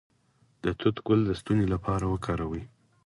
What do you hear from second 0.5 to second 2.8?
د توت ګل د ستوني لپاره وکاروئ